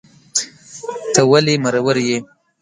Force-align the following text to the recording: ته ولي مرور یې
ته 1.13 1.21
ولي 1.31 1.55
مرور 1.63 1.97
یې 2.07 2.17